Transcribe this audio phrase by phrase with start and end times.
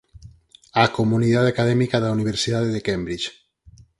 [0.81, 3.27] á comunidade académica da Universidade de Cambridge.